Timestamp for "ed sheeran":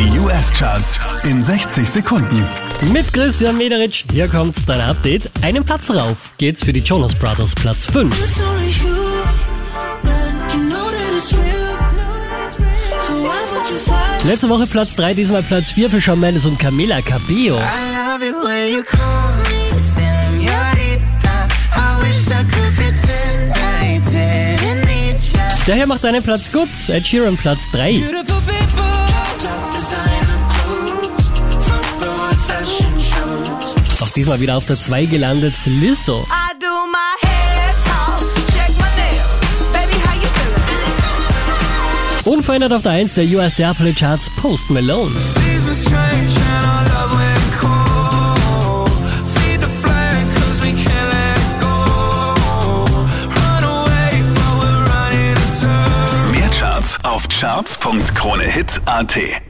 26.88-27.36